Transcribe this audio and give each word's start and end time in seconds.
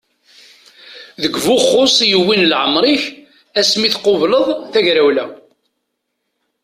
D 1.21 1.23
Buxus 1.43 1.95
i 2.03 2.07
yewwin 2.11 2.47
leɛmer-ik 2.51 3.03
asmi 3.59 3.89
tqubleḍ 3.93 4.45
tagrawla. 4.71 5.25